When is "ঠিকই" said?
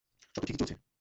0.47-0.59